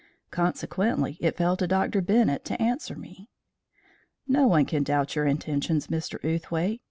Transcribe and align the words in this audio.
Consequently 0.31 1.19
it 1.19 1.37
fell 1.37 1.55
to 1.55 1.67
Dr. 1.67 2.01
Bennett 2.01 2.43
to 2.45 2.59
answer 2.59 2.95
me. 2.95 3.29
"No 4.27 4.47
one 4.47 4.65
can 4.65 4.81
doubt 4.81 5.15
your 5.15 5.27
intentions, 5.27 5.89
Mr. 5.89 6.17
Outhwaite. 6.25 6.79